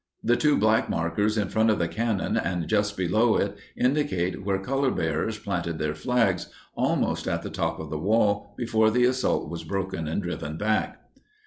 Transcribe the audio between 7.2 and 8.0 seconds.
at the top of the